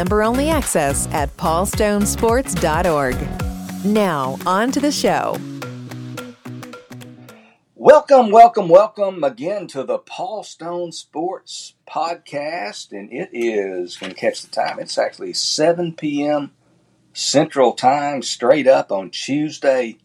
member 0.00 0.22
only 0.22 0.48
access 0.48 1.06
at 1.08 1.28
paulstonesports.org. 1.36 3.84
Now, 3.84 4.38
on 4.46 4.72
to 4.72 4.80
the 4.80 4.90
show. 4.90 5.36
Welcome, 7.74 8.30
welcome, 8.30 8.70
welcome 8.70 9.22
again 9.22 9.66
to 9.68 9.84
the 9.84 9.98
Paul 9.98 10.42
Stone 10.42 10.92
Sports 10.92 11.74
Podcast. 11.86 12.92
And 12.92 13.12
it 13.12 13.28
is, 13.34 13.98
going 13.98 14.14
to 14.14 14.18
catch 14.18 14.40
the 14.40 14.48
time, 14.48 14.78
it's 14.78 14.96
actually 14.96 15.34
7 15.34 15.92
p.m. 15.92 16.52
Central 17.12 17.74
Time, 17.74 18.22
straight 18.22 18.66
up 18.66 18.90
on 18.90 19.10
Tuesday, 19.10 19.98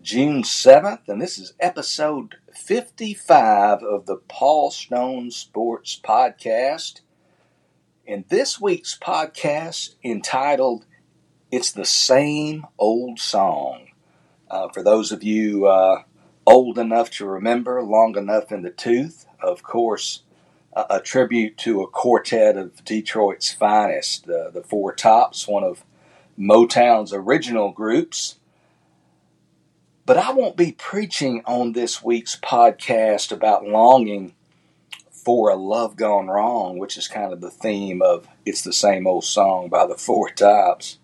June 0.00 0.44
7th. 0.44 1.08
And 1.08 1.20
this 1.20 1.38
is 1.38 1.54
episode 1.58 2.36
55 2.54 3.82
of 3.82 4.06
the 4.06 4.20
Paul 4.28 4.70
Stone 4.70 5.32
Sports 5.32 6.00
Podcast. 6.04 7.00
And 8.08 8.24
this 8.30 8.58
week's 8.58 8.96
podcast 8.96 9.96
entitled 10.02 10.86
It's 11.50 11.70
the 11.70 11.84
Same 11.84 12.66
Old 12.78 13.20
Song. 13.20 13.88
Uh, 14.50 14.70
for 14.70 14.82
those 14.82 15.12
of 15.12 15.22
you 15.22 15.66
uh, 15.66 16.04
old 16.46 16.78
enough 16.78 17.10
to 17.10 17.26
remember, 17.26 17.82
long 17.82 18.16
enough 18.16 18.50
in 18.50 18.62
the 18.62 18.70
tooth, 18.70 19.26
of 19.42 19.62
course, 19.62 20.22
a, 20.72 20.86
a 20.88 21.00
tribute 21.00 21.58
to 21.58 21.82
a 21.82 21.86
quartet 21.86 22.56
of 22.56 22.82
Detroit's 22.82 23.52
finest, 23.52 24.26
uh, 24.26 24.48
the 24.48 24.62
Four 24.62 24.94
Tops, 24.94 25.46
one 25.46 25.62
of 25.62 25.84
Motown's 26.38 27.12
original 27.12 27.72
groups. 27.72 28.38
But 30.06 30.16
I 30.16 30.32
won't 30.32 30.56
be 30.56 30.72
preaching 30.72 31.42
on 31.44 31.72
this 31.72 32.02
week's 32.02 32.36
podcast 32.36 33.32
about 33.32 33.66
longing 33.66 34.34
for 35.28 35.50
a 35.50 35.56
love 35.56 35.94
gone 35.94 36.26
wrong, 36.28 36.78
which 36.78 36.96
is 36.96 37.06
kind 37.06 37.34
of 37.34 37.42
the 37.42 37.50
theme 37.50 38.00
of 38.00 38.26
It's 38.46 38.62
the 38.62 38.72
Same 38.72 39.06
Old 39.06 39.24
Song 39.24 39.68
by 39.68 39.84
the 39.84 39.94
Four 39.94 40.30
Tops. 40.30 41.00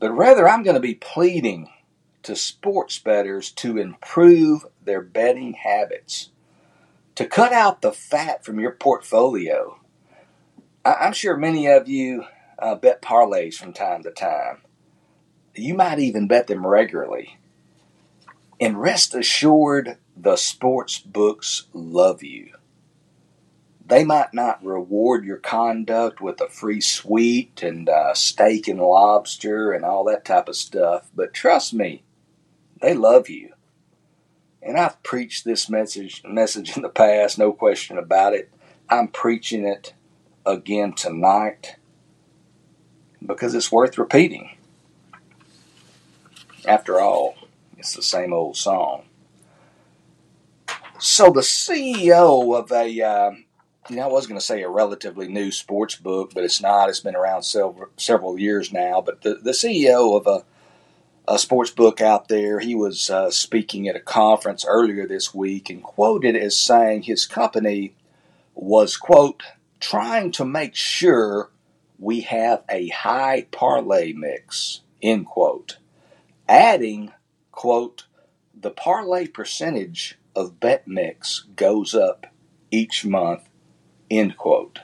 But 0.00 0.10
rather, 0.10 0.48
I'm 0.48 0.64
going 0.64 0.74
to 0.74 0.80
be 0.80 0.96
pleading 0.96 1.70
to 2.24 2.34
sports 2.34 2.98
bettors 2.98 3.52
to 3.52 3.78
improve 3.78 4.66
their 4.84 5.00
betting 5.00 5.52
habits, 5.52 6.30
to 7.14 7.24
cut 7.24 7.52
out 7.52 7.82
the 7.82 7.92
fat 7.92 8.44
from 8.44 8.58
your 8.58 8.72
portfolio. 8.72 9.78
I'm 10.84 11.12
sure 11.12 11.36
many 11.36 11.68
of 11.68 11.86
you 11.86 12.24
uh, 12.58 12.74
bet 12.74 13.00
parlays 13.00 13.54
from 13.54 13.72
time 13.72 14.02
to 14.02 14.10
time. 14.10 14.62
You 15.54 15.74
might 15.74 16.00
even 16.00 16.26
bet 16.26 16.48
them 16.48 16.66
regularly. 16.66 17.38
And 18.60 18.80
rest 18.80 19.14
assured, 19.14 19.98
the 20.16 20.34
sports 20.34 20.98
books 20.98 21.68
love 21.72 22.24
you. 22.24 22.54
They 23.84 24.04
might 24.04 24.32
not 24.32 24.64
reward 24.64 25.24
your 25.24 25.38
conduct 25.38 26.20
with 26.20 26.40
a 26.40 26.48
free 26.48 26.80
suite 26.80 27.62
and 27.62 27.88
uh, 27.88 28.14
steak 28.14 28.68
and 28.68 28.80
lobster 28.80 29.72
and 29.72 29.84
all 29.84 30.04
that 30.04 30.24
type 30.24 30.48
of 30.48 30.56
stuff, 30.56 31.10
but 31.14 31.34
trust 31.34 31.74
me, 31.74 32.04
they 32.80 32.94
love 32.94 33.28
you. 33.28 33.52
And 34.62 34.78
I've 34.78 35.02
preached 35.02 35.44
this 35.44 35.68
message 35.68 36.22
message 36.24 36.76
in 36.76 36.82
the 36.82 36.88
past, 36.88 37.38
no 37.38 37.52
question 37.52 37.98
about 37.98 38.34
it. 38.34 38.52
I'm 38.88 39.08
preaching 39.08 39.66
it 39.66 39.94
again 40.46 40.92
tonight 40.92 41.76
because 43.24 43.54
it's 43.54 43.72
worth 43.72 43.98
repeating. 43.98 44.56
After 46.66 47.00
all, 47.00 47.34
it's 47.76 47.94
the 47.94 48.02
same 48.02 48.32
old 48.32 48.56
song. 48.56 49.04
So 51.00 51.30
the 51.30 51.40
CEO 51.40 52.56
of 52.56 52.70
a, 52.70 53.02
uh, 53.02 53.32
you 53.92 53.98
know, 53.98 54.08
I 54.08 54.12
was 54.12 54.26
going 54.26 54.40
to 54.40 54.44
say 54.44 54.62
a 54.62 54.70
relatively 54.70 55.28
new 55.28 55.50
sports 55.50 55.96
book, 55.96 56.32
but 56.34 56.44
it's 56.44 56.62
not. 56.62 56.88
It's 56.88 57.00
been 57.00 57.14
around 57.14 57.42
several 57.42 57.90
several 57.98 58.38
years 58.38 58.72
now. 58.72 59.02
But 59.02 59.20
the, 59.20 59.34
the 59.34 59.50
CEO 59.50 60.16
of 60.16 60.26
a, 60.26 60.44
a 61.30 61.38
sports 61.38 61.70
book 61.70 62.00
out 62.00 62.28
there, 62.28 62.58
he 62.60 62.74
was 62.74 63.10
uh, 63.10 63.30
speaking 63.30 63.88
at 63.88 63.96
a 63.96 64.00
conference 64.00 64.64
earlier 64.66 65.06
this 65.06 65.34
week 65.34 65.68
and 65.68 65.82
quoted 65.82 66.34
as 66.34 66.56
saying 66.56 67.02
his 67.02 67.26
company 67.26 67.94
was 68.54 68.96
quote 68.96 69.42
trying 69.78 70.32
to 70.32 70.44
make 70.46 70.74
sure 70.74 71.50
we 71.98 72.22
have 72.22 72.64
a 72.70 72.88
high 72.88 73.46
parlay 73.50 74.14
mix 74.14 74.80
end 75.02 75.26
quote, 75.26 75.76
adding 76.48 77.12
quote, 77.50 78.06
the 78.58 78.70
parlay 78.70 79.26
percentage 79.26 80.18
of 80.34 80.60
bet 80.60 80.88
mix 80.88 81.40
goes 81.56 81.94
up 81.94 82.26
each 82.70 83.04
month, 83.04 83.42
end 84.18 84.36
quote. 84.36 84.80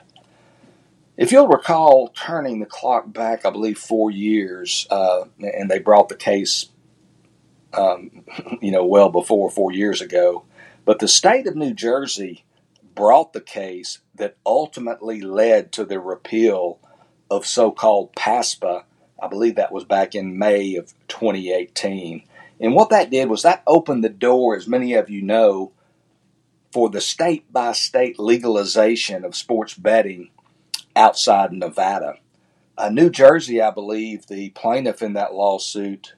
If 1.17 1.31
you'll 1.33 1.47
recall, 1.47 2.07
turning 2.09 2.59
the 2.59 2.65
clock 2.65 3.11
back, 3.11 3.45
I 3.45 3.49
believe, 3.49 3.77
four 3.77 4.09
years, 4.09 4.87
uh, 4.89 5.25
and 5.39 5.69
they 5.69 5.79
brought 5.79 6.07
the 6.07 6.15
case, 6.15 6.67
um, 7.73 8.23
you 8.61 8.71
know, 8.71 8.85
well 8.85 9.09
before 9.09 9.49
four 9.49 9.71
years 9.71 10.01
ago, 10.01 10.45
but 10.85 10.99
the 10.99 11.07
state 11.07 11.45
of 11.45 11.55
New 11.55 11.73
Jersey 11.73 12.45
brought 12.95 13.33
the 13.33 13.41
case 13.41 13.99
that 14.15 14.37
ultimately 14.45 15.21
led 15.21 15.71
to 15.73 15.85
the 15.85 15.99
repeal 15.99 16.79
of 17.29 17.45
so 17.45 17.71
called 17.71 18.15
PASPA. 18.15 18.83
I 19.21 19.27
believe 19.27 19.55
that 19.55 19.71
was 19.71 19.83
back 19.83 20.15
in 20.15 20.37
May 20.37 20.75
of 20.75 20.93
2018. 21.09 22.23
And 22.59 22.75
what 22.75 22.89
that 22.89 23.09
did 23.09 23.29
was 23.29 23.43
that 23.43 23.63
opened 23.67 24.03
the 24.03 24.09
door, 24.09 24.55
as 24.55 24.67
many 24.67 24.93
of 24.93 25.09
you 25.09 25.21
know, 25.21 25.71
for 26.71 26.89
the 26.89 27.01
state 27.01 27.51
by 27.51 27.71
state 27.71 28.19
legalization 28.19 29.25
of 29.25 29.35
sports 29.35 29.73
betting 29.73 30.29
outside 30.95 31.51
Nevada. 31.51 32.15
Uh, 32.77 32.89
New 32.89 33.09
Jersey, 33.09 33.61
I 33.61 33.71
believe, 33.71 34.27
the 34.27 34.49
plaintiff 34.51 35.01
in 35.01 35.13
that 35.13 35.33
lawsuit 35.33 36.13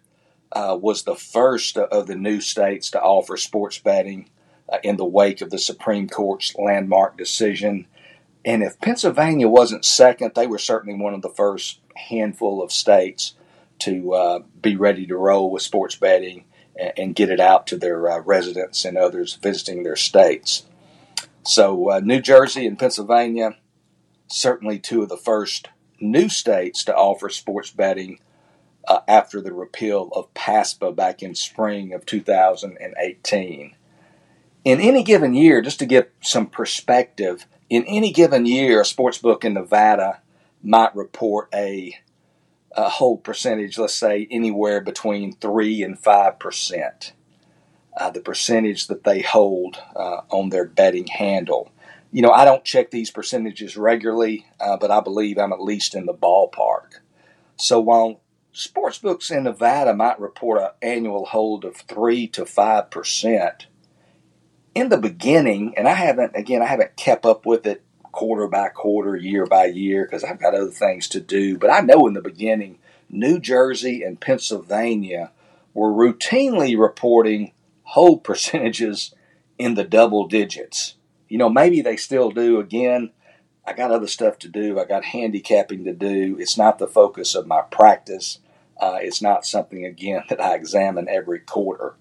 uh, 0.51 0.77
was 0.79 1.03
the 1.03 1.15
first 1.15 1.77
of 1.77 2.07
the 2.07 2.15
new 2.15 2.41
states 2.41 2.91
to 2.91 3.01
offer 3.01 3.37
sports 3.37 3.79
betting 3.79 4.29
uh, 4.71 4.77
in 4.83 4.97
the 4.97 5.05
wake 5.05 5.41
of 5.41 5.49
the 5.49 5.57
Supreme 5.57 6.07
Court's 6.07 6.55
landmark 6.55 7.17
decision. 7.17 7.87
And 8.43 8.63
if 8.63 8.79
Pennsylvania 8.79 9.47
wasn't 9.47 9.85
second, 9.85 10.33
they 10.35 10.47
were 10.47 10.57
certainly 10.57 10.99
one 10.99 11.13
of 11.13 11.21
the 11.21 11.29
first 11.29 11.79
handful 11.95 12.61
of 12.61 12.71
states 12.71 13.35
to 13.79 14.13
uh, 14.13 14.39
be 14.61 14.75
ready 14.75 15.05
to 15.07 15.17
roll 15.17 15.49
with 15.51 15.63
sports 15.63 15.95
betting 15.95 16.45
and, 16.97 17.15
get 17.15 17.29
it 17.29 17.39
out 17.39 17.67
to 17.67 17.77
their 17.77 18.09
uh, 18.09 18.19
residents 18.19 18.85
and 18.85 18.97
others 18.97 19.35
visiting 19.35 19.83
their 19.83 19.95
states. 19.95 20.63
So, 21.43 21.91
uh, 21.91 21.99
New 21.99 22.21
Jersey 22.21 22.65
and 22.65 22.77
Pennsylvania, 22.77 23.57
certainly 24.27 24.79
two 24.79 25.03
of 25.03 25.09
the 25.09 25.17
first 25.17 25.69
new 25.99 26.29
states 26.29 26.83
to 26.85 26.95
offer 26.95 27.29
sports 27.29 27.71
betting 27.71 28.19
uh, 28.87 28.99
after 29.07 29.41
the 29.41 29.53
repeal 29.53 30.09
of 30.13 30.33
PASPA 30.33 30.95
back 30.95 31.21
in 31.21 31.35
spring 31.35 31.93
of 31.93 32.05
2018. 32.05 33.75
In 34.63 34.79
any 34.79 35.03
given 35.03 35.33
year, 35.33 35.61
just 35.61 35.79
to 35.79 35.85
give 35.85 36.07
some 36.21 36.47
perspective, 36.47 37.45
in 37.69 37.83
any 37.85 38.11
given 38.11 38.45
year, 38.45 38.81
a 38.81 38.85
sports 38.85 39.17
book 39.17 39.43
in 39.43 39.53
Nevada 39.53 40.21
might 40.63 40.95
report 40.95 41.49
a 41.53 41.97
uh, 42.75 42.89
hold 42.89 43.23
percentage, 43.23 43.77
let's 43.77 43.93
say 43.93 44.27
anywhere 44.31 44.81
between 44.81 45.35
3 45.35 45.83
and 45.83 46.01
5%, 46.01 47.11
uh, 47.97 48.09
the 48.09 48.21
percentage 48.21 48.87
that 48.87 49.03
they 49.03 49.21
hold 49.21 49.77
uh, 49.95 50.21
on 50.29 50.49
their 50.49 50.65
betting 50.65 51.07
handle. 51.07 51.71
You 52.11 52.21
know, 52.21 52.31
I 52.31 52.45
don't 52.45 52.65
check 52.65 52.91
these 52.91 53.11
percentages 53.11 53.77
regularly, 53.77 54.45
uh, 54.59 54.77
but 54.77 54.91
I 54.91 55.01
believe 55.01 55.37
I'm 55.37 55.53
at 55.53 55.61
least 55.61 55.95
in 55.95 56.05
the 56.05 56.13
ballpark. 56.13 56.99
So 57.57 57.79
while 57.79 58.21
sportsbooks 58.53 59.31
in 59.31 59.43
Nevada 59.43 59.93
might 59.93 60.19
report 60.19 60.61
an 60.61 60.69
annual 60.81 61.25
hold 61.25 61.63
of 61.63 61.77
3 61.77 62.27
to 62.29 62.43
5%, 62.43 63.65
in 64.73 64.89
the 64.89 64.97
beginning, 64.97 65.73
and 65.77 65.87
I 65.87 65.93
haven't, 65.93 66.35
again, 66.35 66.61
I 66.61 66.65
haven't 66.65 66.95
kept 66.95 67.25
up 67.25 67.45
with 67.45 67.65
it 67.65 67.83
quarter 68.11 68.47
by 68.47 68.69
quarter, 68.69 69.15
year 69.15 69.45
by 69.45 69.65
year, 69.65 70.05
because 70.05 70.23
I've 70.23 70.39
got 70.39 70.55
other 70.55 70.71
things 70.71 71.07
to 71.09 71.19
do. 71.19 71.57
But 71.57 71.69
I 71.69 71.81
know 71.81 72.07
in 72.07 72.13
the 72.13 72.21
beginning, 72.21 72.79
New 73.09 73.39
Jersey 73.39 74.03
and 74.03 74.19
Pennsylvania 74.19 75.31
were 75.73 75.91
routinely 75.91 76.79
reporting 76.79 77.53
hold 77.83 78.23
percentages 78.23 79.13
in 79.57 79.75
the 79.75 79.83
double 79.83 80.27
digits. 80.27 80.95
You 81.27 81.37
know, 81.37 81.49
maybe 81.49 81.81
they 81.81 81.97
still 81.97 82.31
do. 82.31 82.59
Again, 82.59 83.11
I 83.65 83.73
got 83.73 83.91
other 83.91 84.07
stuff 84.07 84.39
to 84.39 84.47
do. 84.47 84.79
I 84.79 84.85
got 84.85 85.05
handicapping 85.05 85.85
to 85.85 85.93
do. 85.93 86.37
It's 86.39 86.57
not 86.57 86.79
the 86.79 86.87
focus 86.87 87.35
of 87.35 87.47
my 87.47 87.61
practice. 87.61 88.39
Uh, 88.79 88.97
it's 89.01 89.21
not 89.21 89.45
something, 89.45 89.85
again, 89.85 90.23
that 90.29 90.41
I 90.41 90.55
examine 90.55 91.07
every 91.07 91.39
quarter. 91.39 91.95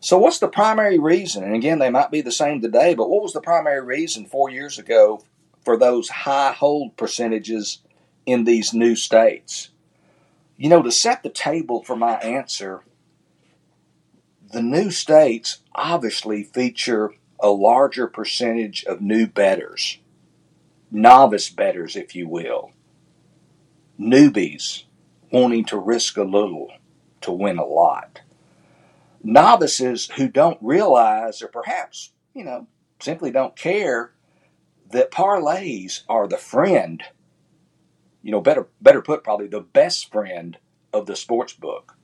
So, 0.00 0.18
what's 0.18 0.38
the 0.38 0.48
primary 0.48 0.98
reason? 0.98 1.42
And 1.42 1.54
again, 1.54 1.78
they 1.78 1.90
might 1.90 2.10
be 2.10 2.20
the 2.20 2.30
same 2.30 2.60
today, 2.60 2.94
but 2.94 3.10
what 3.10 3.22
was 3.22 3.32
the 3.32 3.40
primary 3.40 3.82
reason 3.82 4.26
four 4.26 4.48
years 4.48 4.78
ago 4.78 5.24
for 5.64 5.76
those 5.76 6.08
high 6.08 6.52
hold 6.52 6.96
percentages 6.96 7.80
in 8.24 8.44
these 8.44 8.72
new 8.72 8.94
states? 8.94 9.70
You 10.56 10.68
know, 10.68 10.82
to 10.82 10.92
set 10.92 11.22
the 11.22 11.30
table 11.30 11.82
for 11.82 11.96
my 11.96 12.14
answer, 12.14 12.82
the 14.52 14.62
new 14.62 14.90
states 14.90 15.58
obviously 15.74 16.42
feature 16.42 17.12
a 17.40 17.50
larger 17.50 18.06
percentage 18.06 18.84
of 18.84 19.00
new 19.00 19.26
bettors, 19.26 19.98
novice 20.90 21.50
bettors, 21.50 21.96
if 21.96 22.14
you 22.14 22.28
will, 22.28 22.72
newbies 23.98 24.84
wanting 25.30 25.64
to 25.66 25.78
risk 25.78 26.16
a 26.16 26.22
little 26.22 26.72
to 27.20 27.32
win 27.32 27.58
a 27.58 27.64
lot, 27.64 28.20
novices 29.32 30.10
who 30.16 30.28
don't 30.28 30.58
realize 30.60 31.42
or 31.42 31.48
perhaps, 31.48 32.12
you 32.34 32.44
know, 32.44 32.66
simply 33.00 33.30
don't 33.30 33.56
care 33.56 34.12
that 34.90 35.10
parlays 35.10 36.02
are 36.08 36.26
the 36.26 36.38
friend, 36.38 37.02
you 38.22 38.32
know, 38.32 38.40
better 38.40 38.68
better 38.80 39.02
put 39.02 39.24
probably 39.24 39.46
the 39.46 39.60
best 39.60 40.10
friend 40.10 40.58
of 40.92 41.06
the 41.06 41.16
sports 41.16 41.52
book 41.52 41.98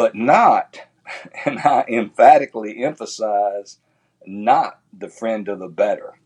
but 0.00 0.14
not, 0.14 0.80
and 1.44 1.58
I 1.58 1.84
emphatically 1.86 2.82
emphasize, 2.82 3.78
not 4.26 4.80
the 4.96 5.10
friend 5.10 5.46
of 5.46 5.58
the 5.58 5.68
better. 5.68 6.18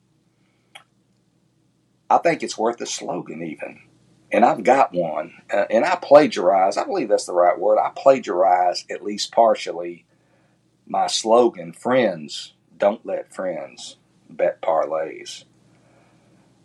I 2.09 2.19
think 2.19 2.45
it's 2.45 2.57
worth 2.57 2.81
a 2.81 2.87
slogan, 2.87 3.43
even. 3.43 3.81
And 4.35 4.45
I've 4.45 4.65
got 4.65 4.93
one, 4.93 5.33
uh, 5.49 5.67
and 5.71 5.85
I 5.85 5.95
plagiarize, 5.95 6.77
I 6.77 6.83
believe 6.83 7.09
that's 7.09 7.27
the 7.27 7.33
right 7.33 7.57
word. 7.57 7.79
I 7.79 7.93
plagiarize, 7.95 8.85
at 8.91 9.05
least 9.05 9.31
partially, 9.31 10.07
my 10.89 11.07
slogan 11.07 11.73
Friends, 11.73 12.53
don't 12.77 13.07
let 13.07 13.33
friends 13.33 13.97
bet 14.29 14.61
parlays. 14.61 15.45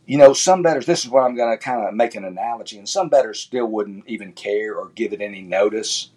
You 0.07 0.17
know, 0.17 0.33
some 0.33 0.63
bettors, 0.63 0.87
this 0.87 1.05
is 1.05 1.11
what 1.11 1.21
I'm 1.21 1.35
going 1.35 1.55
to 1.55 1.63
kind 1.63 1.87
of 1.87 1.93
make 1.93 2.15
an 2.15 2.25
analogy, 2.25 2.79
and 2.79 2.89
some 2.89 3.07
bettors 3.07 3.39
still 3.39 3.67
wouldn't 3.67 4.07
even 4.07 4.33
care 4.33 4.73
or 4.73 4.89
give 4.95 5.13
it 5.13 5.21
any 5.21 5.43
notice 5.43 6.09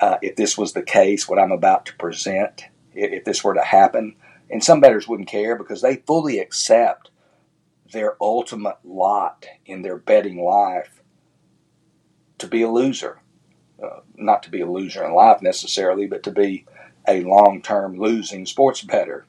uh, 0.00 0.16
if 0.22 0.34
this 0.34 0.58
was 0.58 0.72
the 0.72 0.82
case, 0.82 1.28
what 1.28 1.38
I'm 1.38 1.52
about 1.52 1.86
to 1.86 1.94
present, 1.94 2.64
if 2.94 3.24
this 3.24 3.44
were 3.44 3.54
to 3.54 3.62
happen. 3.62 4.16
And 4.50 4.64
some 4.64 4.80
bettors 4.80 5.06
wouldn't 5.06 5.28
care 5.28 5.54
because 5.54 5.82
they 5.82 5.98
fully 5.98 6.40
accept 6.40 7.12
their 7.92 8.16
ultimate 8.20 8.78
lot 8.84 9.46
in 9.66 9.82
their 9.82 9.96
betting 9.96 10.42
life 10.42 11.02
to 12.38 12.46
be 12.46 12.62
a 12.62 12.70
loser. 12.70 13.20
Uh, 13.82 14.00
not 14.14 14.42
to 14.42 14.50
be 14.50 14.60
a 14.60 14.70
loser 14.70 15.04
in 15.04 15.14
life 15.14 15.40
necessarily, 15.40 16.06
but 16.06 16.22
to 16.22 16.30
be 16.30 16.66
a 17.08 17.22
long 17.22 17.62
term 17.62 17.98
losing 17.98 18.44
sports 18.44 18.82
bettor. 18.82 19.26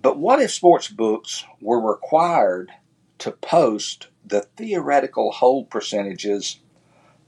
But 0.00 0.18
what 0.18 0.40
if 0.40 0.52
sports 0.52 0.88
books 0.88 1.44
were 1.60 1.80
required 1.80 2.70
to 3.18 3.32
post 3.32 4.08
the 4.24 4.42
theoretical 4.42 5.32
hold 5.32 5.70
percentages 5.70 6.60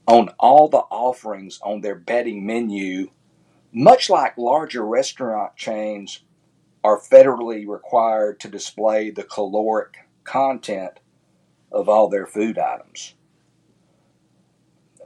on 0.07 0.29
all 0.39 0.69
the 0.69 0.77
offerings 0.77 1.59
on 1.63 1.81
their 1.81 1.95
betting 1.95 2.45
menu, 2.45 3.09
much 3.73 4.09
like 4.09 4.37
larger 4.37 4.85
restaurant 4.85 5.55
chains 5.55 6.21
are 6.87 6.97
federally 6.97 7.67
required 7.67 8.39
to 8.39 8.47
display 8.47 9.09
the 9.09 9.23
caloric 9.23 10.07
content 10.23 11.01
of 11.69 11.89
all 11.89 12.07
their 12.07 12.25
food 12.25 12.57
items. 12.57 13.13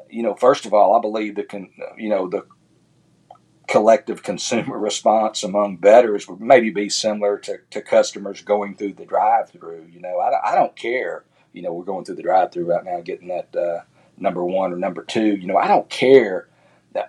You 0.08 0.22
know, 0.22 0.36
first 0.36 0.68
of 0.68 0.76
all, 0.76 0.96
I 0.96 1.02
believe 1.02 1.34
the 1.34 1.44
con, 1.44 1.72
you 1.98 2.10
know 2.10 2.30
the 2.30 2.46
collective 3.68 4.22
consumer 4.22 4.78
response 4.90 5.42
among 5.42 5.78
bettors 5.78 6.28
would 6.28 6.40
maybe 6.40 6.70
be 6.70 6.88
similar 6.88 7.40
to, 7.40 7.58
to 7.72 7.82
customers 7.82 8.42
going 8.42 8.76
through 8.76 8.94
the 8.94 9.06
drive-through. 9.06 9.88
You 9.92 10.02
know, 10.02 10.20
I, 10.20 10.52
I 10.52 10.56
don't 10.56 10.76
care. 10.76 11.24
You 11.52 11.64
know, 11.64 11.74
we're 11.74 11.86
going 11.86 12.06
through 12.06 12.18
the 12.18 12.22
drive-through 12.22 12.66
right 12.66 12.86
now, 12.86 13.02
getting 13.02 13.30
that 13.30 13.56
uh, 13.56 13.82
number 14.18 14.46
one 14.46 14.72
or 14.72 14.78
number 14.78 15.04
two. 15.04 15.36
You 15.36 15.48
know, 15.48 15.58
I 15.58 15.68
don't 15.68 15.90
care 15.90 16.48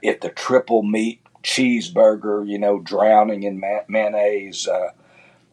if 0.00 0.20
the 0.20 0.30
triple 0.30 0.82
meat 0.82 1.21
cheeseburger, 1.42 2.46
you 2.48 2.58
know, 2.58 2.78
drowning 2.78 3.42
in 3.42 3.62
mayonnaise 3.88 4.68
uh, 4.68 4.90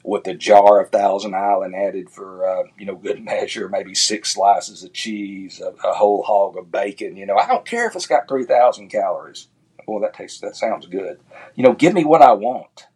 with 0.03 0.27
a 0.27 0.33
jar 0.33 0.79
of 0.81 0.89
Thousand 0.91 1.35
Island 1.35 1.75
added 1.75 2.09
for, 2.09 2.47
uh, 2.47 2.63
you 2.77 2.85
know, 2.85 2.95
good 2.95 3.23
measure, 3.23 3.69
maybe 3.69 3.93
six 3.93 4.33
slices 4.33 4.83
of 4.83 4.93
cheese, 4.93 5.59
a, 5.61 5.69
a, 5.87 5.93
whole 5.93 6.23
hog 6.23 6.57
of 6.57 6.71
bacon. 6.71 7.15
You 7.17 7.25
know, 7.25 7.37
I 7.37 7.47
don't 7.47 7.65
care 7.65 7.87
if 7.87 7.95
it's 7.95 8.07
got 8.07 8.27
3,000 8.27 8.89
calories. 8.89 9.47
Well, 9.87 9.99
that 10.01 10.13
tastes, 10.13 10.39
that 10.41 10.55
sounds 10.55 10.85
good. 10.85 11.19
You 11.55 11.63
know, 11.63 11.73
give 11.73 11.93
me 11.93 12.05
what 12.05 12.21
I 12.21 12.33
want. 12.33 12.87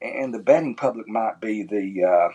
And 0.00 0.32
the 0.32 0.38
betting 0.38 0.76
public 0.76 1.08
might 1.08 1.40
be 1.40 1.64
the, 1.64 2.04
uh, 2.04 2.28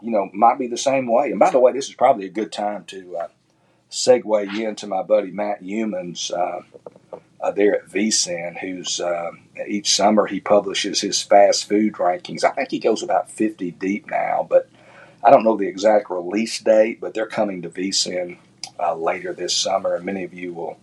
you 0.00 0.10
know, 0.10 0.30
might 0.32 0.58
be 0.58 0.68
the 0.68 0.76
same 0.76 1.10
way. 1.10 1.30
And 1.30 1.40
by 1.40 1.50
the 1.50 1.58
way, 1.58 1.72
this 1.72 1.88
is 1.88 1.94
probably 1.94 2.26
a 2.26 2.30
good 2.30 2.52
time 2.52 2.84
to 2.84 3.16
uh, 3.16 3.28
segue 3.90 4.60
into 4.60 4.86
my 4.86 5.02
buddy 5.02 5.30
Matt 5.30 5.62
Youmans 5.62 6.30
uh, 6.32 6.62
uh, 7.46 7.52
there 7.52 7.76
at 7.76 7.86
VSIN, 7.86 8.58
who's 8.58 9.00
uh, 9.00 9.30
each 9.68 9.94
summer 9.94 10.26
he 10.26 10.40
publishes 10.40 11.00
his 11.00 11.22
fast 11.22 11.68
food 11.68 11.94
rankings. 11.94 12.42
I 12.42 12.50
think 12.50 12.70
he 12.72 12.80
goes 12.80 13.04
about 13.04 13.30
50 13.30 13.70
deep 13.72 14.10
now, 14.10 14.44
but 14.48 14.68
I 15.22 15.30
don't 15.30 15.44
know 15.44 15.56
the 15.56 15.68
exact 15.68 16.10
release 16.10 16.58
date, 16.58 17.00
but 17.00 17.14
they're 17.14 17.26
coming 17.26 17.62
to 17.62 17.70
VSIN 17.70 18.38
uh, 18.80 18.96
later 18.96 19.32
this 19.32 19.54
summer, 19.54 19.94
and 19.94 20.04
many 20.04 20.24
of 20.24 20.34
you 20.34 20.54
will 20.54 20.78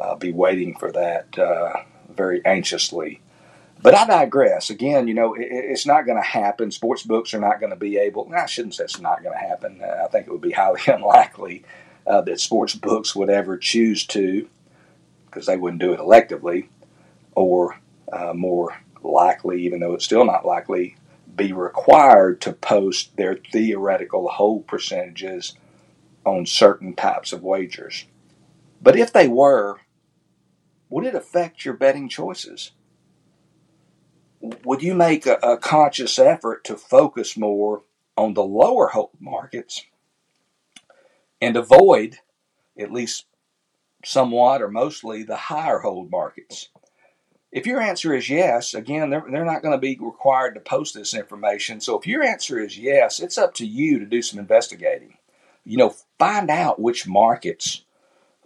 uh, 0.00 0.16
be 0.16 0.32
waiting 0.32 0.74
for 0.76 0.90
that 0.90 1.38
uh, 1.38 1.74
very 2.08 2.44
anxiously. 2.44 3.20
But 3.80 3.94
I 3.94 4.04
digress. 4.04 4.68
Again, 4.68 5.06
you 5.06 5.14
know, 5.14 5.34
it, 5.34 5.46
it's 5.48 5.86
not 5.86 6.06
going 6.06 6.18
to 6.18 6.28
happen. 6.28 6.72
Sports 6.72 7.04
books 7.04 7.34
are 7.34 7.40
not 7.40 7.60
going 7.60 7.70
to 7.70 7.76
be 7.76 7.98
able. 7.98 8.28
I 8.34 8.46
shouldn't 8.46 8.74
say 8.74 8.84
it's 8.84 9.00
not 9.00 9.22
going 9.22 9.38
to 9.38 9.46
happen. 9.46 9.80
I 9.80 10.08
think 10.08 10.26
it 10.26 10.32
would 10.32 10.40
be 10.40 10.50
highly 10.50 10.80
unlikely 10.88 11.62
uh, 12.04 12.22
that 12.22 12.40
sports 12.40 12.74
books 12.74 13.14
would 13.14 13.30
ever 13.30 13.56
choose 13.56 14.04
to, 14.06 14.48
because 15.30 15.46
they 15.46 15.56
wouldn't 15.56 15.80
do 15.80 15.92
it 15.92 16.00
electively, 16.00 16.68
or 17.34 17.78
uh, 18.12 18.32
more 18.34 18.76
likely, 19.02 19.62
even 19.62 19.80
though 19.80 19.94
it's 19.94 20.04
still 20.04 20.24
not 20.24 20.44
likely, 20.44 20.96
be 21.34 21.52
required 21.52 22.40
to 22.40 22.52
post 22.52 23.16
their 23.16 23.36
theoretical 23.52 24.28
hold 24.28 24.66
percentages 24.66 25.54
on 26.24 26.44
certain 26.44 26.94
types 26.94 27.32
of 27.32 27.42
wagers. 27.42 28.06
But 28.82 28.96
if 28.96 29.12
they 29.12 29.28
were, 29.28 29.80
would 30.88 31.06
it 31.06 31.14
affect 31.14 31.64
your 31.64 31.74
betting 31.74 32.08
choices? 32.08 32.72
Would 34.40 34.82
you 34.82 34.94
make 34.94 35.26
a, 35.26 35.38
a 35.42 35.56
conscious 35.56 36.18
effort 36.18 36.64
to 36.64 36.76
focus 36.76 37.36
more 37.36 37.82
on 38.16 38.34
the 38.34 38.42
lower 38.42 38.88
hold 38.88 39.10
markets 39.20 39.84
and 41.40 41.56
avoid, 41.56 42.18
at 42.78 42.92
least 42.92 43.26
somewhat 44.04 44.62
or 44.62 44.70
mostly, 44.70 45.22
the 45.22 45.36
higher 45.36 45.78
hold 45.78 46.10
markets? 46.10 46.68
If 47.52 47.66
your 47.66 47.80
answer 47.80 48.14
is 48.14 48.30
yes, 48.30 48.74
again, 48.74 49.10
they're, 49.10 49.24
they're 49.28 49.44
not 49.44 49.62
going 49.62 49.72
to 49.72 49.78
be 49.78 49.98
required 50.00 50.54
to 50.54 50.60
post 50.60 50.94
this 50.94 51.14
information. 51.14 51.80
So 51.80 51.98
if 51.98 52.06
your 52.06 52.22
answer 52.22 52.60
is 52.60 52.78
yes, 52.78 53.18
it's 53.18 53.38
up 53.38 53.54
to 53.54 53.66
you 53.66 53.98
to 53.98 54.06
do 54.06 54.22
some 54.22 54.38
investigating. 54.38 55.18
You 55.64 55.76
know, 55.76 55.94
find 56.18 56.48
out 56.48 56.80
which 56.80 57.08
markets 57.08 57.82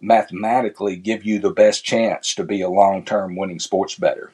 mathematically 0.00 0.96
give 0.96 1.24
you 1.24 1.38
the 1.38 1.50
best 1.50 1.84
chance 1.84 2.34
to 2.34 2.44
be 2.44 2.60
a 2.60 2.68
long 2.68 3.04
term 3.04 3.36
winning 3.36 3.58
sports 3.58 3.94
bettor. 3.96 4.32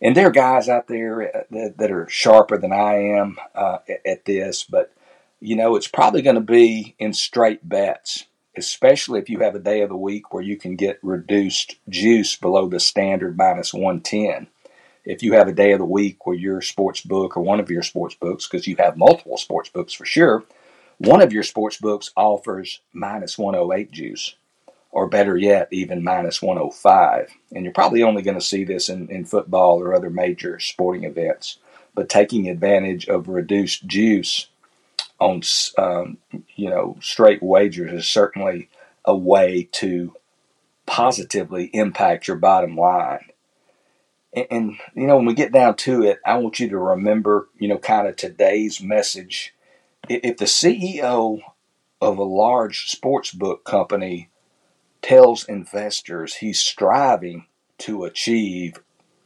And 0.00 0.16
there 0.16 0.26
are 0.26 0.32
guys 0.32 0.68
out 0.68 0.88
there 0.88 1.22
uh, 1.22 1.42
that, 1.50 1.78
that 1.78 1.92
are 1.92 2.08
sharper 2.08 2.58
than 2.58 2.72
I 2.72 2.94
am 2.94 3.38
uh, 3.54 3.78
at 4.04 4.24
this, 4.24 4.64
but 4.64 4.92
you 5.40 5.56
know, 5.56 5.74
it's 5.74 5.88
probably 5.88 6.22
going 6.22 6.36
to 6.36 6.40
be 6.40 6.94
in 7.00 7.12
straight 7.12 7.68
bets, 7.68 8.26
especially 8.56 9.18
if 9.18 9.30
you 9.30 9.40
have 9.40 9.54
a 9.54 9.60
day 9.60 9.82
of 9.82 9.88
the 9.88 9.96
week 9.96 10.32
where 10.32 10.42
you 10.42 10.56
can 10.56 10.76
get 10.76 10.98
reduced 11.02 11.76
juice 11.88 12.36
below 12.36 12.68
the 12.68 12.80
standard 12.80 13.36
minus 13.36 13.72
110. 13.72 14.48
If 15.04 15.22
you 15.22 15.32
have 15.32 15.48
a 15.48 15.52
day 15.52 15.72
of 15.72 15.78
the 15.78 15.84
week 15.84 16.26
where 16.26 16.36
your 16.36 16.60
sports 16.60 17.00
book 17.00 17.36
or 17.36 17.42
one 17.42 17.60
of 17.60 17.70
your 17.70 17.82
sports 17.82 18.14
books, 18.14 18.46
because 18.46 18.66
you 18.66 18.76
have 18.76 18.96
multiple 18.96 19.36
sports 19.36 19.68
books 19.68 19.92
for 19.92 20.04
sure, 20.04 20.44
one 20.98 21.20
of 21.20 21.32
your 21.32 21.42
sports 21.42 21.78
books 21.78 22.12
offers 22.16 22.80
minus 22.92 23.36
108 23.36 23.90
juice, 23.90 24.36
or 24.92 25.08
better 25.08 25.36
yet, 25.36 25.66
even 25.72 26.04
minus 26.04 26.40
105. 26.40 27.30
And 27.52 27.64
you're 27.64 27.72
probably 27.72 28.02
only 28.02 28.22
going 28.22 28.38
to 28.38 28.44
see 28.44 28.62
this 28.62 28.88
in, 28.88 29.08
in 29.08 29.24
football 29.24 29.80
or 29.80 29.94
other 29.94 30.10
major 30.10 30.60
sporting 30.60 31.04
events. 31.04 31.58
But 31.94 32.08
taking 32.08 32.48
advantage 32.48 33.08
of 33.08 33.28
reduced 33.28 33.86
juice 33.86 34.48
on 35.22 35.42
um, 35.78 36.18
you 36.56 36.68
know 36.68 36.96
straight 37.00 37.42
wagers 37.42 37.92
is 37.92 38.08
certainly 38.08 38.68
a 39.04 39.16
way 39.16 39.68
to 39.72 40.14
positively 40.84 41.66
impact 41.72 42.26
your 42.26 42.36
bottom 42.36 42.76
line. 42.76 43.26
And, 44.32 44.46
and, 44.50 44.78
you 44.94 45.06
know, 45.06 45.16
when 45.16 45.26
we 45.26 45.34
get 45.34 45.52
down 45.52 45.76
to 45.76 46.02
it, 46.02 46.18
I 46.26 46.38
want 46.38 46.58
you 46.58 46.68
to 46.70 46.78
remember, 46.78 47.48
you 47.58 47.68
know, 47.68 47.78
kind 47.78 48.08
of 48.08 48.16
today's 48.16 48.80
message. 48.80 49.54
If 50.08 50.38
the 50.38 50.46
CEO 50.46 51.40
of 52.00 52.18
a 52.18 52.24
large 52.24 52.86
sports 52.90 53.32
book 53.32 53.64
company 53.64 54.28
tells 55.02 55.44
investors 55.44 56.36
he's 56.36 56.58
striving 56.58 57.46
to 57.78 58.04
achieve, 58.04 58.80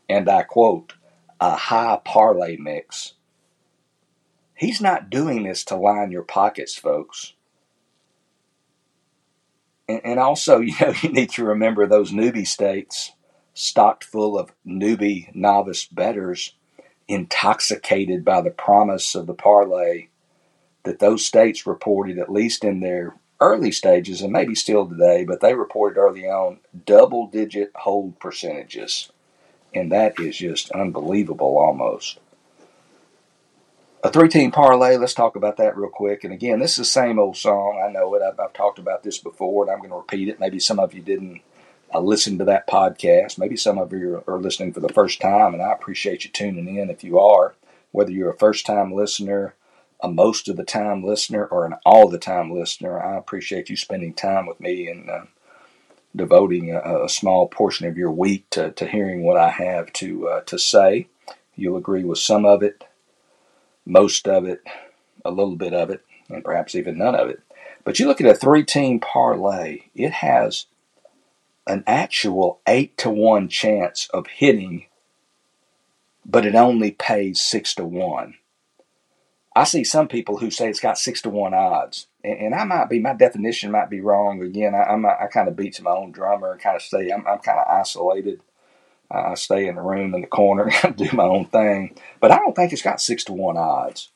and 0.08 0.28
I 0.28 0.42
quote, 0.42 0.94
a 1.40 1.56
high 1.56 2.00
parlay 2.04 2.56
mix, 2.56 3.14
he's 4.56 4.80
not 4.80 5.10
doing 5.10 5.44
this 5.44 5.64
to 5.66 5.76
line 5.76 6.10
your 6.10 6.22
pockets, 6.22 6.74
folks. 6.74 7.34
And, 9.88 10.00
and 10.04 10.18
also, 10.18 10.60
you 10.60 10.74
know, 10.80 10.94
you 11.02 11.10
need 11.10 11.30
to 11.30 11.44
remember 11.44 11.86
those 11.86 12.12
newbie 12.12 12.46
states 12.46 13.12
stocked 13.54 14.04
full 14.04 14.38
of 14.38 14.52
newbie 14.66 15.34
novice 15.34 15.86
betters 15.86 16.54
intoxicated 17.08 18.24
by 18.24 18.40
the 18.40 18.50
promise 18.50 19.14
of 19.14 19.26
the 19.26 19.34
parlay 19.34 20.08
that 20.82 20.98
those 20.98 21.24
states 21.24 21.66
reported, 21.66 22.18
at 22.18 22.30
least 22.30 22.64
in 22.64 22.80
their 22.80 23.16
early 23.40 23.72
stages, 23.72 24.22
and 24.22 24.32
maybe 24.32 24.54
still 24.54 24.86
today, 24.88 25.24
but 25.24 25.40
they 25.40 25.54
reported 25.54 25.98
early 25.98 26.26
on 26.26 26.58
double 26.84 27.26
digit 27.28 27.70
hold 27.74 28.18
percentages. 28.18 29.10
And 29.74 29.90
that 29.92 30.18
is 30.18 30.38
just 30.38 30.70
unbelievable 30.70 31.58
almost. 31.58 32.18
A 34.06 34.08
three 34.08 34.28
team 34.28 34.52
parlay, 34.52 34.96
let's 34.96 35.14
talk 35.14 35.34
about 35.34 35.56
that 35.56 35.76
real 35.76 35.90
quick. 35.90 36.22
And 36.22 36.32
again, 36.32 36.60
this 36.60 36.70
is 36.70 36.76
the 36.76 36.84
same 36.84 37.18
old 37.18 37.36
song. 37.36 37.82
I 37.84 37.90
know 37.90 38.14
it. 38.14 38.22
I've, 38.22 38.38
I've 38.38 38.52
talked 38.52 38.78
about 38.78 39.02
this 39.02 39.18
before, 39.18 39.64
and 39.64 39.72
I'm 39.72 39.78
going 39.78 39.90
to 39.90 39.96
repeat 39.96 40.28
it. 40.28 40.38
Maybe 40.38 40.60
some 40.60 40.78
of 40.78 40.94
you 40.94 41.02
didn't 41.02 41.40
uh, 41.92 41.98
listen 41.98 42.38
to 42.38 42.44
that 42.44 42.68
podcast. 42.68 43.36
Maybe 43.36 43.56
some 43.56 43.78
of 43.78 43.92
you 43.92 44.22
are 44.28 44.38
listening 44.38 44.72
for 44.72 44.78
the 44.78 44.92
first 44.92 45.20
time, 45.20 45.54
and 45.54 45.60
I 45.60 45.72
appreciate 45.72 46.22
you 46.22 46.30
tuning 46.30 46.76
in 46.76 46.88
if 46.88 47.02
you 47.02 47.18
are. 47.18 47.56
Whether 47.90 48.12
you're 48.12 48.30
a 48.30 48.36
first 48.36 48.64
time 48.64 48.94
listener, 48.94 49.56
a 50.00 50.08
most 50.08 50.48
of 50.48 50.56
the 50.56 50.62
time 50.62 51.02
listener, 51.02 51.44
or 51.44 51.66
an 51.66 51.74
all 51.84 52.08
the 52.08 52.16
time 52.16 52.52
listener, 52.52 53.02
I 53.02 53.16
appreciate 53.16 53.68
you 53.70 53.76
spending 53.76 54.14
time 54.14 54.46
with 54.46 54.60
me 54.60 54.86
and 54.88 55.10
uh, 55.10 55.24
devoting 56.14 56.72
a, 56.72 57.06
a, 57.06 57.08
small 57.08 57.48
portion 57.48 57.88
of 57.88 57.98
your 57.98 58.12
week 58.12 58.48
to, 58.50 58.70
to 58.70 58.86
hearing 58.86 59.24
what 59.24 59.36
I 59.36 59.50
have 59.50 59.92
to 59.94 60.28
uh, 60.28 60.40
to 60.42 60.60
say. 60.60 61.08
You'll 61.56 61.76
agree 61.76 62.04
with 62.04 62.20
some 62.20 62.44
of 62.44 62.62
it, 62.62 62.84
most 63.86 64.28
of 64.28 64.44
it, 64.44 64.62
a 65.24 65.30
little 65.30 65.56
bit 65.56 65.72
of 65.72 65.88
it, 65.90 66.04
and 66.28 66.44
perhaps 66.44 66.74
even 66.74 66.98
none 66.98 67.14
of 67.14 67.28
it. 67.28 67.40
But 67.84 67.98
you 67.98 68.06
look 68.06 68.20
at 68.20 68.26
a 68.26 68.34
three 68.34 68.64
team 68.64 69.00
parlay, 69.00 69.84
it 69.94 70.12
has 70.12 70.66
an 71.66 71.84
actual 71.86 72.60
8 72.66 72.96
to 72.98 73.10
1 73.10 73.48
chance 73.48 74.08
of 74.12 74.26
hitting, 74.26 74.86
but 76.24 76.44
it 76.44 76.54
only 76.54 76.90
pays 76.92 77.42
6 77.42 77.76
to 77.76 77.84
1. 77.84 78.34
I 79.54 79.64
see 79.64 79.84
some 79.84 80.06
people 80.06 80.36
who 80.36 80.50
say 80.50 80.68
it's 80.68 80.80
got 80.80 80.98
6 80.98 81.22
to 81.22 81.30
1 81.30 81.54
odds. 81.54 82.08
And, 82.22 82.38
and 82.38 82.54
I 82.54 82.64
might 82.64 82.90
be, 82.90 82.98
my 82.98 83.14
definition 83.14 83.70
might 83.70 83.88
be 83.88 84.00
wrong. 84.00 84.42
Again, 84.42 84.74
I, 84.74 84.82
I'm, 84.82 85.06
I 85.06 85.26
kind 85.32 85.48
of 85.48 85.56
beat 85.56 85.74
to 85.74 85.82
my 85.82 85.92
own 85.92 86.12
drummer 86.12 86.52
and 86.52 86.60
kind 86.60 86.76
of 86.76 86.82
stay, 86.82 87.10
I'm, 87.10 87.26
I'm 87.26 87.38
kind 87.38 87.58
of 87.58 87.66
isolated. 87.66 88.40
I 89.10 89.34
stay 89.34 89.68
in 89.68 89.76
the 89.76 89.82
room 89.82 90.14
in 90.14 90.20
the 90.20 90.26
corner 90.26 90.70
and 90.82 90.96
do 90.96 91.08
my 91.12 91.24
own 91.24 91.46
thing. 91.46 91.96
But 92.20 92.32
I 92.32 92.36
don't 92.36 92.54
think 92.54 92.72
it's 92.72 92.82
got 92.82 93.00
6 93.00 93.24
to 93.24 93.32
1 93.32 93.56
odds. 93.56 94.10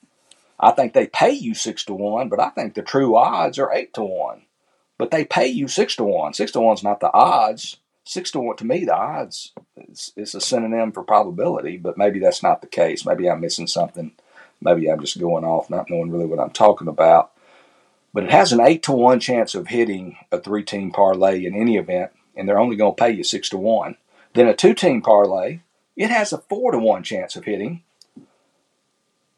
I 0.58 0.72
think 0.72 0.92
they 0.92 1.06
pay 1.06 1.30
you 1.32 1.54
6 1.54 1.84
to 1.86 1.94
1, 1.94 2.28
but 2.28 2.40
I 2.40 2.50
think 2.50 2.74
the 2.74 2.82
true 2.82 3.16
odds 3.16 3.58
are 3.58 3.72
8 3.72 3.94
to 3.94 4.02
1 4.02 4.42
but 5.00 5.10
they 5.10 5.24
pay 5.24 5.46
you 5.46 5.66
six 5.66 5.96
to 5.96 6.04
one. 6.04 6.34
Six 6.34 6.52
to 6.52 6.60
one's 6.60 6.84
not 6.84 7.00
the 7.00 7.10
odds. 7.10 7.78
Six 8.04 8.30
to 8.32 8.40
one 8.40 8.56
to 8.58 8.66
me, 8.66 8.84
the 8.84 8.94
odds 8.94 9.52
is, 9.88 10.12
is 10.14 10.34
a 10.34 10.42
synonym 10.42 10.92
for 10.92 11.02
probability, 11.02 11.78
but 11.78 11.96
maybe 11.96 12.18
that's 12.18 12.42
not 12.42 12.60
the 12.60 12.66
case. 12.66 13.06
Maybe 13.06 13.28
I'm 13.28 13.40
missing 13.40 13.66
something. 13.66 14.12
Maybe 14.60 14.90
I'm 14.90 15.00
just 15.00 15.18
going 15.18 15.42
off, 15.42 15.70
not 15.70 15.88
knowing 15.88 16.10
really 16.10 16.26
what 16.26 16.38
I'm 16.38 16.50
talking 16.50 16.86
about. 16.86 17.32
But 18.12 18.24
it 18.24 18.30
has 18.30 18.52
an 18.52 18.60
eight 18.60 18.82
to 18.82 18.92
one 18.92 19.20
chance 19.20 19.54
of 19.54 19.68
hitting 19.68 20.18
a 20.30 20.38
three 20.38 20.64
team 20.64 20.90
parlay 20.90 21.46
in 21.46 21.54
any 21.54 21.78
event, 21.78 22.10
and 22.36 22.46
they're 22.46 22.60
only 22.60 22.76
going 22.76 22.94
to 22.94 23.02
pay 23.02 23.10
you 23.10 23.24
six 23.24 23.48
to 23.50 23.56
one. 23.56 23.96
Then 24.34 24.46
a 24.46 24.54
two 24.54 24.74
team 24.74 25.02
parlay, 25.02 25.60
it 25.96 26.10
has 26.10 26.32
a 26.32 26.38
four 26.38 26.72
to 26.72 26.78
one 26.78 27.02
chance 27.02 27.36
of 27.36 27.44
hitting. 27.44 27.82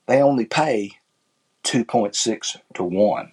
They 0.07 0.21
only 0.21 0.45
pay 0.45 0.99
2.6 1.65 2.57
to 2.75 2.85
1. 2.85 3.33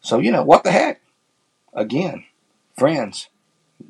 So, 0.00 0.18
you 0.18 0.30
know, 0.30 0.42
what 0.42 0.64
the 0.64 0.70
heck? 0.70 1.00
Again, 1.74 2.24
friends, 2.76 3.28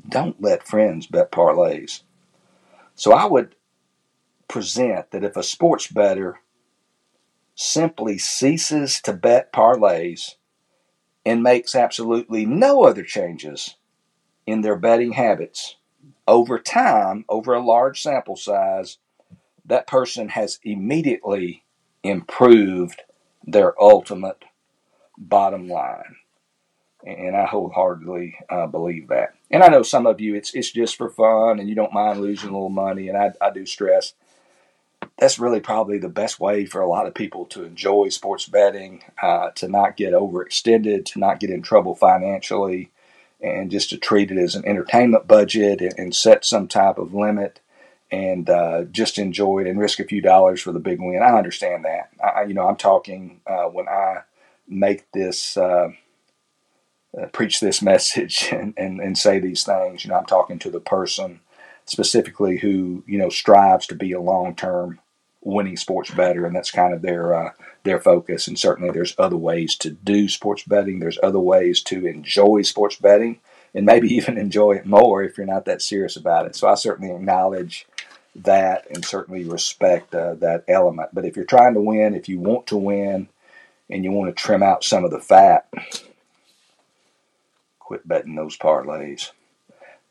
don't 0.08 0.40
let 0.40 0.66
friends 0.66 1.06
bet 1.06 1.30
parlays. 1.32 2.02
So 2.94 3.12
I 3.12 3.24
would 3.24 3.54
present 4.48 5.10
that 5.10 5.24
if 5.24 5.36
a 5.36 5.42
sports 5.42 5.86
better 5.86 6.40
simply 7.54 8.18
ceases 8.18 9.00
to 9.02 9.12
bet 9.12 9.52
parlays 9.52 10.36
and 11.24 11.42
makes 11.42 11.74
absolutely 11.74 12.46
no 12.46 12.84
other 12.84 13.02
changes 13.02 13.76
in 14.46 14.62
their 14.62 14.76
betting 14.76 15.12
habits 15.12 15.76
over 16.26 16.58
time, 16.58 17.24
over 17.28 17.54
a 17.54 17.64
large 17.64 18.00
sample 18.00 18.36
size, 18.36 18.98
that 19.64 19.86
person 19.86 20.30
has 20.30 20.58
immediately 20.64 21.64
improved 22.02 23.02
their 23.44 23.80
ultimate 23.80 24.44
bottom 25.16 25.68
line. 25.68 26.16
And 27.04 27.34
I 27.34 27.46
wholeheartedly 27.46 28.36
uh, 28.50 28.66
believe 28.66 29.08
that. 29.08 29.34
And 29.50 29.62
I 29.62 29.68
know 29.68 29.82
some 29.82 30.06
of 30.06 30.20
you, 30.20 30.34
it's 30.34 30.54
it's 30.54 30.70
just 30.70 30.96
for 30.96 31.08
fun, 31.08 31.58
and 31.58 31.68
you 31.68 31.74
don't 31.74 31.94
mind 31.94 32.20
losing 32.20 32.50
a 32.50 32.52
little 32.52 32.68
money. 32.68 33.08
And 33.08 33.16
I, 33.16 33.32
I 33.40 33.50
do 33.50 33.64
stress 33.64 34.12
that's 35.20 35.38
really 35.38 35.60
probably 35.60 35.98
the 35.98 36.08
best 36.08 36.40
way 36.40 36.64
for 36.64 36.80
a 36.80 36.88
lot 36.88 37.06
of 37.06 37.14
people 37.14 37.44
to 37.46 37.64
enjoy 37.64 38.08
sports 38.08 38.46
betting, 38.46 39.02
uh, 39.22 39.50
to 39.50 39.68
not 39.68 39.96
get 39.96 40.14
overextended, 40.14 41.04
to 41.04 41.18
not 41.18 41.40
get 41.40 41.50
in 41.50 41.62
trouble 41.62 41.94
financially, 41.94 42.90
and 43.42 43.70
just 43.70 43.90
to 43.90 43.96
treat 43.96 44.30
it 44.30 44.38
as 44.38 44.54
an 44.54 44.64
entertainment 44.66 45.26
budget 45.26 45.80
and, 45.96 46.14
set 46.14 46.44
some 46.44 46.68
type 46.68 46.98
of 46.98 47.14
limit 47.14 47.60
and 48.10 48.50
uh, 48.50 48.82
just 48.84 49.18
enjoy 49.18 49.60
it 49.60 49.66
and 49.66 49.78
risk 49.78 50.00
a 50.00 50.04
few 50.04 50.20
dollars 50.20 50.60
for 50.60 50.72
the 50.72 50.78
big 50.80 51.00
win. 51.00 51.22
I 51.22 51.36
understand 51.38 51.84
that. 51.84 52.10
I, 52.22 52.42
you 52.42 52.54
know, 52.54 52.68
I'm 52.68 52.76
talking 52.76 53.40
uh, 53.46 53.64
when 53.64 53.88
I 53.88 54.22
make 54.68 55.10
this 55.12 55.56
uh, 55.56 55.90
uh, 57.18 57.26
preach 57.26 57.60
this 57.60 57.80
message 57.82 58.48
and, 58.52 58.74
and, 58.76 59.00
and 59.00 59.16
say 59.16 59.38
these 59.38 59.64
things. 59.64 60.04
You 60.04 60.10
know, 60.10 60.16
I'm 60.16 60.26
talking 60.26 60.58
to 60.60 60.70
the 60.70 60.80
person 60.80 61.40
specifically 61.86 62.58
who 62.58 63.02
you 63.06 63.18
know 63.18 63.28
strives 63.28 63.86
to 63.88 63.94
be 63.94 64.12
a 64.12 64.20
long 64.20 64.54
term 64.54 65.00
winning 65.42 65.76
sports 65.76 66.10
bettor, 66.10 66.46
and 66.46 66.54
that's 66.54 66.70
kind 66.70 66.94
of 66.94 67.02
their 67.02 67.34
uh, 67.34 67.50
their 67.84 68.00
focus. 68.00 68.46
And 68.46 68.58
certainly, 68.58 68.90
there's 68.90 69.14
other 69.18 69.36
ways 69.36 69.76
to 69.76 69.90
do 69.90 70.28
sports 70.28 70.62
betting. 70.64 70.98
There's 71.00 71.18
other 71.22 71.40
ways 71.40 71.82
to 71.84 72.06
enjoy 72.06 72.62
sports 72.62 72.96
betting, 72.96 73.40
and 73.74 73.86
maybe 73.86 74.08
even 74.14 74.38
enjoy 74.38 74.72
it 74.72 74.86
more 74.86 75.22
if 75.22 75.36
you're 75.36 75.46
not 75.46 75.64
that 75.66 75.82
serious 75.82 76.16
about 76.16 76.46
it. 76.46 76.56
So 76.56 76.68
I 76.68 76.74
certainly 76.74 77.14
acknowledge 77.14 77.86
that 78.36 78.86
and 78.90 79.04
certainly 79.04 79.44
respect 79.44 80.14
uh, 80.14 80.34
that 80.34 80.64
element. 80.68 81.10
But 81.12 81.24
if 81.24 81.36
you're 81.36 81.44
trying 81.44 81.74
to 81.74 81.80
win, 81.80 82.14
if 82.14 82.28
you 82.28 82.38
want 82.38 82.68
to 82.68 82.76
win, 82.76 83.28
and 83.90 84.04
you 84.04 84.12
want 84.12 84.34
to 84.34 84.42
trim 84.42 84.62
out 84.62 84.84
some 84.84 85.04
of 85.04 85.10
the 85.10 85.20
fat, 85.20 85.68
quit 87.78 88.06
betting 88.06 88.36
those 88.36 88.56
parlays. 88.56 89.32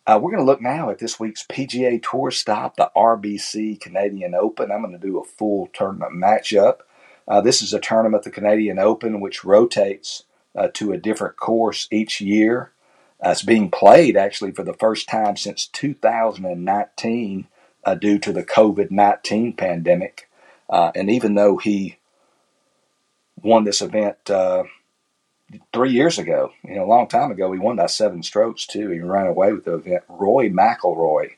Uh, 0.05 0.19
we're 0.21 0.31
going 0.31 0.43
to 0.43 0.51
look 0.51 0.61
now 0.61 0.89
at 0.89 0.99
this 0.99 1.19
week's 1.19 1.45
PGA 1.45 2.01
Tour 2.01 2.31
stop, 2.31 2.75
the 2.75 2.91
RBC 2.95 3.79
Canadian 3.79 4.33
Open. 4.33 4.71
I'm 4.71 4.81
going 4.81 4.99
to 4.99 5.07
do 5.07 5.19
a 5.19 5.23
full 5.23 5.69
tournament 5.71 6.13
matchup. 6.13 6.79
Uh, 7.29 7.39
this 7.41 7.62
is 7.62 7.74
a 7.74 7.79
tournament, 7.79 8.24
the 8.24 8.31
Canadian 8.31 8.79
Open, 8.79 9.21
which 9.21 9.45
rotates 9.45 10.24
uh, 10.55 10.67
to 10.74 10.91
a 10.91 10.98
different 10.98 11.38
course 11.38 11.88
each 11.91 12.19
year. 12.19 12.71
Uh, 13.24 13.29
it's 13.29 13.43
being 13.43 13.69
played 13.69 14.17
actually 14.17 14.51
for 14.51 14.63
the 14.63 14.74
first 14.74 15.07
time 15.07 15.38
since 15.38 15.67
2019 15.67 17.48
uh, 17.86 17.95
due 17.95 18.17
to 18.17 18.33
the 18.33 18.43
COVID 18.43 18.89
19 18.89 19.53
pandemic. 19.53 20.27
Uh, 20.69 20.91
and 20.95 21.09
even 21.09 21.36
though 21.36 21.57
he 21.57 21.98
won 23.43 23.63
this 23.63 23.81
event 23.81 24.29
uh, 24.29 24.63
three 25.74 25.91
years 25.91 26.17
ago. 26.17 26.51
You 26.63 26.75
know, 26.75 26.86
a 26.86 26.88
long 26.88 27.07
time 27.07 27.31
ago, 27.31 27.51
he 27.51 27.59
won 27.59 27.77
by 27.77 27.88
seven 27.88 28.24
strokes 28.24 28.65
too. 28.65 28.89
He 28.89 29.00
ran 29.00 29.27
away 29.27 29.53
with 29.53 29.65
the 29.65 29.75
event. 29.75 30.03
Rory 30.07 30.50
McIlroy, 30.50 31.31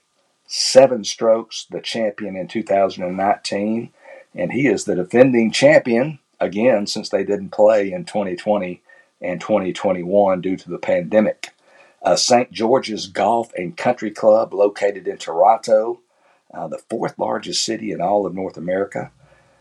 seven 0.47 1.03
strokes, 1.03 1.65
the 1.69 1.81
champion 1.81 2.35
in 2.35 2.47
2019, 2.47 3.91
and 4.35 4.51
he 4.51 4.67
is 4.67 4.85
the 4.85 4.95
defending 4.95 5.51
champion 5.51 6.19
again 6.39 6.87
since 6.87 7.09
they 7.09 7.23
didn't 7.23 7.51
play 7.51 7.91
in 7.91 8.05
2020 8.05 8.81
and 9.21 9.39
2021 9.39 10.41
due 10.41 10.57
to 10.57 10.69
the 10.69 10.77
pandemic. 10.77 11.49
Uh, 12.01 12.15
St. 12.15 12.51
George's 12.51 13.07
Golf 13.07 13.53
and 13.55 13.77
Country 13.77 14.09
Club, 14.09 14.53
located 14.53 15.07
in 15.07 15.17
Toronto, 15.17 16.01
uh, 16.53 16.67
the 16.67 16.81
fourth 16.89 17.19
largest 17.19 17.63
city 17.63 17.91
in 17.91 18.01
all 18.01 18.25
of 18.25 18.33
North 18.33 18.57
America. 18.57 19.11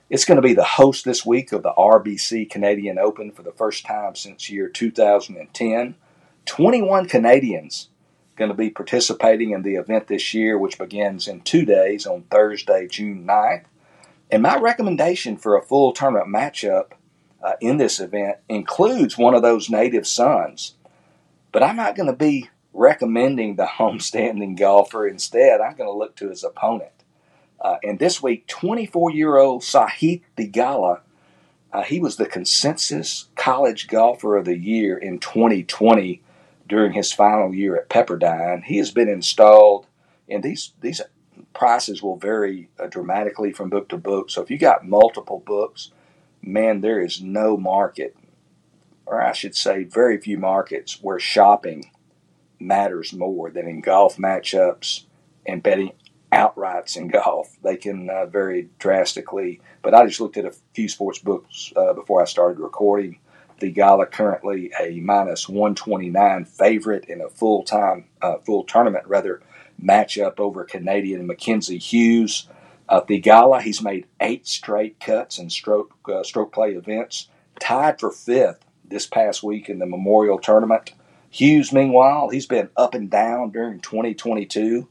It's 0.08 0.24
going 0.24 0.36
to 0.36 0.42
be 0.42 0.54
the 0.54 0.64
host 0.64 1.04
this 1.04 1.24
week 1.24 1.52
of 1.52 1.62
the 1.62 1.72
RBC 1.72 2.50
Canadian 2.50 2.98
Open 2.98 3.30
for 3.30 3.42
the 3.42 3.52
first 3.52 3.84
time 3.84 4.16
since 4.16 4.50
year 4.50 4.68
2010. 4.68 5.94
21 6.46 7.06
Canadians 7.06 7.90
going 8.36 8.50
to 8.50 8.56
be 8.56 8.70
participating 8.70 9.50
in 9.50 9.62
the 9.62 9.74
event 9.74 10.08
this 10.08 10.32
year, 10.32 10.58
which 10.58 10.78
begins 10.78 11.28
in 11.28 11.42
two 11.42 11.66
days 11.66 12.06
on 12.06 12.22
Thursday, 12.22 12.88
June 12.88 13.26
9th. 13.26 13.64
And 14.30 14.42
my 14.42 14.56
recommendation 14.58 15.36
for 15.36 15.56
a 15.56 15.62
full 15.62 15.92
tournament 15.92 16.28
matchup 16.28 16.92
uh, 17.42 17.54
in 17.60 17.78
this 17.78 17.98
event 17.98 18.38
includes 18.48 19.18
one 19.18 19.34
of 19.34 19.42
those 19.42 19.68
native 19.68 20.06
sons. 20.06 20.74
But 21.52 21.62
I'm 21.62 21.76
not 21.76 21.96
going 21.96 22.06
to 22.06 22.16
be 22.16 22.48
recommending 22.72 23.56
the 23.56 23.66
homestanding 23.78 24.56
golfer. 24.56 25.06
Instead, 25.06 25.60
I'm 25.60 25.76
going 25.76 25.90
to 25.90 25.96
look 25.96 26.16
to 26.16 26.28
his 26.28 26.44
opponent. 26.44 26.92
Uh, 27.60 27.76
and 27.82 27.98
this 27.98 28.22
week, 28.22 28.46
24 28.46 29.10
year 29.10 29.36
old 29.36 29.62
Sahith 29.62 30.22
Theegala, 30.36 31.00
uh, 31.72 31.82
he 31.82 32.00
was 32.00 32.16
the 32.16 32.26
consensus 32.26 33.28
college 33.36 33.86
golfer 33.86 34.36
of 34.36 34.44
the 34.44 34.56
year 34.56 34.96
in 34.96 35.18
2020 35.18 36.22
during 36.68 36.92
his 36.92 37.12
final 37.12 37.54
year 37.54 37.76
at 37.76 37.88
Pepperdine. 37.88 38.64
He 38.64 38.78
has 38.78 38.90
been 38.90 39.08
installed, 39.08 39.86
in 40.26 40.40
these, 40.40 40.72
these 40.80 41.00
prices 41.52 42.02
will 42.02 42.16
vary 42.16 42.68
uh, 42.78 42.86
dramatically 42.86 43.52
from 43.52 43.70
book 43.70 43.88
to 43.88 43.96
book. 43.96 44.30
So 44.30 44.42
if 44.42 44.50
you 44.50 44.58
got 44.58 44.86
multiple 44.86 45.42
books, 45.44 45.90
man, 46.42 46.80
there 46.80 47.00
is 47.00 47.20
no 47.20 47.56
market, 47.56 48.16
or 49.06 49.20
I 49.22 49.32
should 49.32 49.54
say, 49.54 49.84
very 49.84 50.18
few 50.18 50.38
markets 50.38 50.98
where 51.02 51.18
shopping 51.18 51.90
matters 52.58 53.12
more 53.12 53.50
than 53.50 53.66
in 53.66 53.80
golf 53.80 54.16
matchups 54.16 55.04
and 55.46 55.62
betting 55.62 55.92
outrights 56.32 56.96
in 56.96 57.08
golf. 57.08 57.56
They 57.62 57.76
can 57.76 58.08
uh, 58.08 58.26
vary 58.26 58.68
drastically. 58.78 59.60
But 59.82 59.94
I 59.94 60.06
just 60.06 60.20
looked 60.20 60.36
at 60.36 60.44
a 60.44 60.54
few 60.74 60.88
sports 60.88 61.18
books 61.18 61.72
uh, 61.74 61.94
before 61.94 62.22
I 62.22 62.26
started 62.26 62.60
recording. 62.60 63.18
Theegala 63.60 64.10
currently 64.10 64.72
a 64.80 65.00
minus 65.00 65.48
129 65.48 66.44
favorite 66.46 67.06
in 67.06 67.20
a 67.20 67.28
full 67.28 67.62
time, 67.62 68.06
uh, 68.22 68.38
full 68.38 68.64
tournament 68.64 69.06
rather 69.06 69.42
matchup 69.82 70.38
over 70.38 70.64
Canadian 70.64 71.26
Mackenzie 71.26 71.78
Hughes. 71.78 72.48
Uh, 72.88 73.00
Theegala, 73.00 73.62
he's 73.62 73.82
made 73.82 74.06
eight 74.20 74.46
straight 74.46 74.98
cuts 74.98 75.38
in 75.38 75.50
stroke 75.50 75.92
uh, 76.08 76.22
stroke 76.22 76.52
play 76.52 76.72
events, 76.72 77.28
tied 77.60 78.00
for 78.00 78.10
fifth 78.10 78.64
this 78.84 79.06
past 79.06 79.42
week 79.42 79.68
in 79.68 79.78
the 79.78 79.86
Memorial 79.86 80.38
Tournament. 80.38 80.92
Hughes, 81.30 81.72
meanwhile, 81.72 82.28
he's 82.28 82.46
been 82.46 82.70
up 82.76 82.94
and 82.94 83.08
down 83.08 83.50
during 83.50 83.80
2022, 83.80 84.88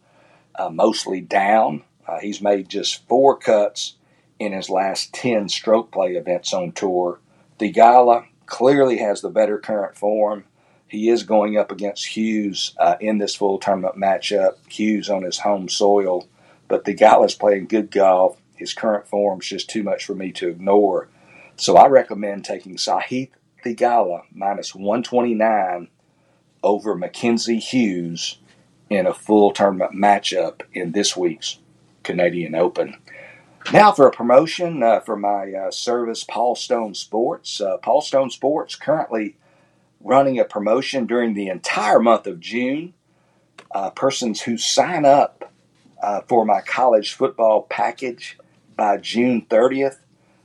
uh, 0.58 0.70
mostly 0.70 1.20
down. 1.20 1.84
Uh, 2.08 2.20
he's 2.20 2.42
made 2.42 2.70
just 2.70 3.06
four 3.08 3.38
cuts 3.38 3.96
in 4.40 4.54
his 4.54 4.70
last 4.70 5.14
10 5.14 5.50
stroke 5.50 5.92
play 5.92 6.14
events 6.14 6.54
on 6.54 6.72
tour. 6.72 7.20
Theegala 7.60 8.26
clearly 8.46 8.98
has 8.98 9.22
the 9.22 9.30
better 9.30 9.60
current 9.60 9.98
form. 9.98 10.46
He 10.90 11.10
is 11.10 11.24
going 11.24 11.56
up 11.56 11.72
against 11.72 12.08
Hughes 12.08 12.74
uh, 12.80 12.96
in 13.00 13.20
this 13.20 13.36
full 13.36 13.60
tournament 13.60 13.96
matchup. 13.96 14.56
Hughes 14.68 15.10
on 15.10 15.22
his 15.24 15.40
home 15.40 15.70
soil, 15.70 16.28
but 16.68 16.84
the 16.84 16.96
Theegala's 16.96 17.36
playing 17.36 17.68
good 17.68 17.92
golf. 17.92 18.38
His 18.56 18.74
current 18.74 19.08
form 19.08 19.40
is 19.40 19.48
just 19.48 19.70
too 19.70 19.84
much 19.84 20.04
for 20.04 20.16
me 20.16 20.32
to 20.34 20.50
ignore. 20.50 21.08
So 21.56 21.78
I 21.78 21.88
recommend 21.88 22.44
taking 22.44 22.76
Sahith 22.76 23.30
Theegala 23.64 24.24
minus 24.34 24.74
129 24.74 25.90
over 26.64 26.96
Mackenzie 26.96 27.60
Hughes 27.60 28.40
in 28.90 29.06
a 29.06 29.14
full 29.14 29.52
tournament 29.52 29.94
matchup 29.94 30.62
in 30.74 30.92
this 30.92 31.16
week's 31.16 31.60
Canadian 32.04 32.56
Open. 32.56 32.98
Now 33.72 33.92
for 33.92 34.08
a 34.08 34.12
promotion 34.12 34.82
uh, 34.82 35.02
for 35.02 35.16
my 35.16 35.54
uh, 35.54 35.72
service, 35.72 36.24
Paul 36.24 36.56
Stone 36.56 36.96
Sports. 36.96 37.62
Uh, 37.62 37.78
Paul 37.78 38.02
Stone 38.02 38.32
Sports 38.32 38.76
currently 38.76 39.36
running 40.02 40.40
a 40.40 40.46
promotion 40.46 41.06
during 41.06 41.34
the 41.34 41.48
entire 41.48 42.00
month 42.00 42.28
of 42.28 42.40
June. 42.40 42.94
Uh, 43.72 43.90
persons 43.92 44.42
who 44.42 44.58
sign 44.58 45.06
up 45.06 45.52
uh, 46.02 46.22
for 46.28 46.46
my 46.46 46.62
college 46.62 47.14
football 47.14 47.64
package 47.64 48.38
by 48.76 48.98
June 48.98 49.46
30th, 49.50 49.98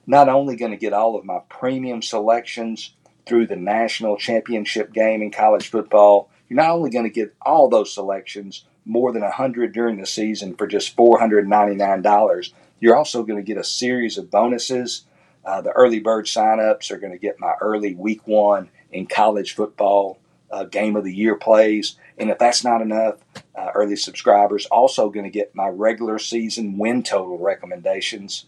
not 0.06 0.28
only 0.28 0.56
going 0.56 0.72
to 0.72 0.76
get 0.76 0.92
all 0.92 1.16
of 1.16 1.24
my 1.24 1.38
premium 1.48 2.02
selections, 2.02 2.94
through 3.26 3.46
the 3.46 3.56
national 3.56 4.16
championship 4.16 4.92
game 4.92 5.22
in 5.22 5.30
college 5.30 5.68
football, 5.68 6.30
you're 6.48 6.56
not 6.56 6.70
only 6.70 6.90
going 6.90 7.04
to 7.04 7.10
get 7.10 7.34
all 7.42 7.68
those 7.68 7.92
selections, 7.92 8.64
more 8.84 9.12
than 9.12 9.22
100 9.22 9.72
during 9.72 9.98
the 9.98 10.06
season 10.06 10.54
for 10.54 10.66
just 10.66 10.96
$499, 10.96 12.52
you're 12.80 12.96
also 12.96 13.22
going 13.22 13.38
to 13.38 13.46
get 13.46 13.56
a 13.56 13.64
series 13.64 14.18
of 14.18 14.30
bonuses. 14.30 15.06
Uh, 15.44 15.62
the 15.62 15.70
early 15.70 16.00
bird 16.00 16.26
signups 16.26 16.90
are 16.90 16.98
going 16.98 17.12
to 17.12 17.18
get 17.18 17.40
my 17.40 17.54
early 17.60 17.94
week 17.94 18.26
one 18.26 18.68
in 18.94 19.06
college 19.06 19.54
football 19.54 20.18
uh, 20.50 20.64
game 20.64 20.96
of 20.96 21.04
the 21.04 21.14
year 21.14 21.34
plays. 21.34 21.96
And 22.16 22.30
if 22.30 22.38
that's 22.38 22.64
not 22.64 22.80
enough, 22.80 23.16
uh, 23.54 23.72
early 23.74 23.96
subscribers 23.96 24.66
also 24.66 25.10
going 25.10 25.24
to 25.24 25.30
get 25.30 25.54
my 25.54 25.68
regular 25.68 26.18
season 26.18 26.78
win 26.78 27.02
total 27.02 27.38
recommendations 27.38 28.46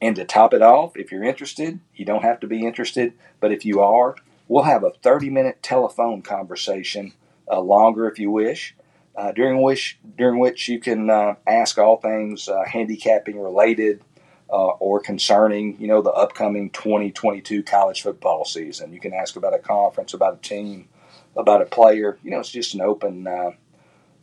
and 0.00 0.16
to 0.16 0.24
top 0.24 0.52
it 0.52 0.62
off, 0.62 0.96
if 0.96 1.10
you're 1.10 1.24
interested, 1.24 1.80
you 1.94 2.04
don't 2.04 2.22
have 2.22 2.38
to 2.40 2.46
be 2.46 2.66
interested, 2.66 3.14
but 3.40 3.52
if 3.52 3.64
you 3.64 3.80
are, 3.80 4.16
we'll 4.48 4.64
have 4.64 4.84
a 4.84 4.90
30 4.90 5.30
minute 5.30 5.62
telephone 5.62 6.20
conversation, 6.22 7.14
uh, 7.50 7.60
longer 7.60 8.06
if 8.08 8.18
you 8.18 8.30
wish, 8.30 8.76
uh, 9.16 9.32
during 9.32 9.62
which 9.62 9.98
during 10.18 10.38
which 10.38 10.68
you 10.68 10.78
can 10.78 11.08
uh, 11.08 11.36
ask 11.46 11.78
all 11.78 11.96
things 11.96 12.48
uh, 12.48 12.64
handicapping 12.66 13.40
related 13.40 14.02
uh, 14.50 14.68
or 14.78 15.00
concerning, 15.00 15.80
you 15.80 15.86
know, 15.86 16.02
the 16.02 16.12
upcoming 16.12 16.70
2022 16.70 17.62
college 17.62 18.02
football 18.02 18.44
season. 18.44 18.92
You 18.92 19.00
can 19.00 19.12
ask 19.12 19.36
about 19.36 19.54
a 19.54 19.58
conference, 19.58 20.14
about 20.14 20.34
a 20.34 20.48
team, 20.48 20.88
about 21.36 21.62
a 21.62 21.66
player. 21.66 22.18
You 22.22 22.30
know, 22.30 22.40
it's 22.40 22.50
just 22.50 22.74
an 22.74 22.80
open 22.80 23.26
uh, 23.26 23.50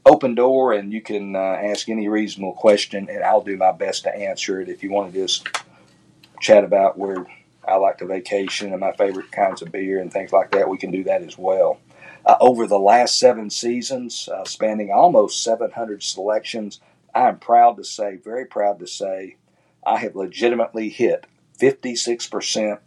open 0.05 0.35
door, 0.35 0.73
and 0.73 0.91
you 0.91 1.01
can 1.01 1.35
ask 1.35 1.89
any 1.89 2.07
reasonable 2.07 2.53
question, 2.53 3.07
and 3.09 3.23
I'll 3.23 3.43
do 3.43 3.57
my 3.57 3.71
best 3.71 4.03
to 4.03 4.15
answer 4.15 4.59
it. 4.61 4.69
If 4.69 4.83
you 4.83 4.91
want 4.91 5.13
to 5.13 5.19
just 5.19 5.47
chat 6.39 6.63
about 6.63 6.97
where 6.97 7.25
I 7.67 7.75
like 7.75 7.99
to 7.99 8.05
vacation 8.05 8.71
and 8.71 8.79
my 8.79 8.91
favorite 8.93 9.31
kinds 9.31 9.61
of 9.61 9.71
beer 9.71 9.99
and 9.99 10.11
things 10.11 10.33
like 10.33 10.51
that, 10.51 10.67
we 10.67 10.77
can 10.77 10.91
do 10.91 11.03
that 11.05 11.21
as 11.21 11.37
well. 11.37 11.79
Uh, 12.25 12.35
over 12.39 12.67
the 12.67 12.79
last 12.79 13.19
seven 13.19 13.49
seasons, 13.49 14.29
uh, 14.29 14.43
spanning 14.45 14.91
almost 14.91 15.43
700 15.43 16.03
selections, 16.03 16.79
I 17.13 17.27
am 17.27 17.39
proud 17.39 17.77
to 17.77 17.83
say, 17.83 18.17
very 18.17 18.45
proud 18.45 18.79
to 18.79 18.87
say, 18.87 19.37
I 19.83 19.97
have 19.99 20.15
legitimately 20.15 20.89
hit 20.89 21.25
56% 21.59 22.79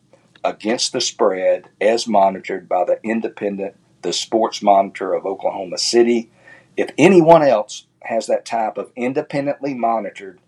against 0.42 0.92
the 0.92 1.00
spread 1.00 1.68
as 1.80 2.06
monitored 2.06 2.68
by 2.68 2.84
the 2.84 3.00
independent, 3.02 3.76
the 4.02 4.12
Sports 4.12 4.62
Monitor 4.62 5.14
of 5.14 5.24
Oklahoma 5.26 5.78
City. 5.78 6.30
If 6.76 6.90
anyone 6.98 7.42
else 7.42 7.86
has 8.02 8.26
that 8.26 8.44
type 8.44 8.76
of 8.76 8.92
independently 8.94 9.74
monitored 9.74 10.40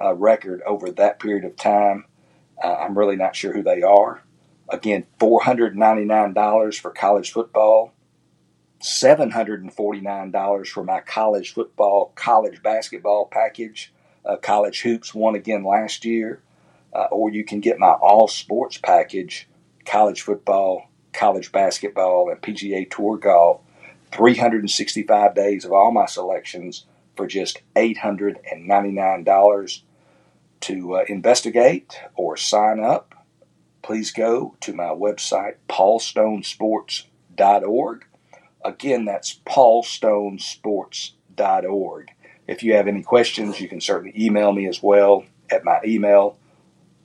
uh, 0.00 0.14
record 0.14 0.62
over 0.66 0.90
that 0.90 1.18
period 1.18 1.44
of 1.44 1.56
time, 1.56 2.04
uh, 2.62 2.74
I'm 2.74 2.96
really 2.98 3.16
not 3.16 3.34
sure 3.34 3.52
who 3.52 3.62
they 3.62 3.82
are. 3.82 4.22
Again, 4.68 5.06
$499 5.18 6.78
for 6.78 6.90
college 6.90 7.32
football, 7.32 7.92
$749 8.80 10.68
for 10.68 10.84
my 10.84 11.00
college 11.00 11.52
football, 11.54 12.12
college 12.14 12.62
basketball 12.62 13.26
package. 13.26 13.92
Uh, 14.24 14.36
college 14.36 14.82
hoops 14.82 15.14
won 15.14 15.34
again 15.34 15.64
last 15.64 16.04
year. 16.04 16.42
Uh, 16.92 17.06
or 17.12 17.30
you 17.30 17.44
can 17.44 17.60
get 17.60 17.78
my 17.78 17.92
all 17.92 18.26
sports 18.26 18.76
package 18.76 19.48
college 19.84 20.22
football, 20.22 20.90
college 21.12 21.52
basketball, 21.52 22.28
and 22.30 22.40
PGA 22.40 22.90
Tour 22.90 23.16
golf. 23.16 23.60
365 24.12 25.34
days 25.34 25.64
of 25.64 25.72
all 25.72 25.90
my 25.92 26.06
selections 26.06 26.84
for 27.16 27.26
just 27.26 27.62
$899 27.76 29.82
to 30.60 30.96
uh, 30.96 31.04
investigate 31.08 31.98
or 32.14 32.36
sign 32.36 32.78
up, 32.80 33.14
please 33.82 34.12
go 34.12 34.56
to 34.60 34.72
my 34.72 34.88
website, 34.88 35.54
paulstonesports.org. 35.68 38.04
Again, 38.64 39.04
that's 39.06 39.40
paulstonesports.org. 39.46 42.08
If 42.50 42.64
you 42.64 42.74
have 42.74 42.88
any 42.88 43.04
questions, 43.04 43.60
you 43.60 43.68
can 43.68 43.80
certainly 43.80 44.12
email 44.20 44.50
me 44.50 44.66
as 44.66 44.82
well 44.82 45.24
at 45.52 45.64
my 45.64 45.78
email, 45.84 46.36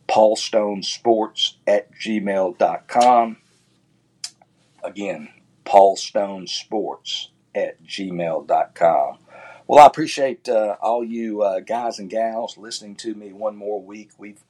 paulstonesports 0.10 1.58
at 1.68 1.94
gmail.com. 1.94 3.38
Again, 4.84 5.30
paulstonesports 5.64 7.28
at 7.54 7.84
gmail.com. 7.84 9.18
Well, 9.68 9.84
I 9.84 9.86
appreciate 9.86 10.50
uh, 10.50 10.78
all 10.82 11.04
you 11.04 11.44
uh, 11.44 11.60
guys 11.60 12.00
and 12.00 12.10
gals 12.10 12.58
listening 12.58 12.96
to 12.96 13.14
me 13.14 13.32
one 13.32 13.56
more 13.56 13.80
week. 13.80 14.10
We've 14.18 14.44